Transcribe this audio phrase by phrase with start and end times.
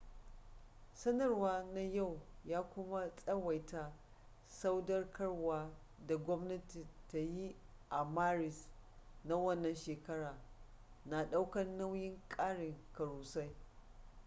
[0.93, 3.91] sanarwa na yau ya kuma tsawaita
[4.47, 5.71] sadaukarwa
[6.07, 7.55] da gwamnati ta yi
[7.89, 8.69] a maris
[9.23, 10.37] na wannan shekara
[11.05, 13.55] na daukan nayin karin karusai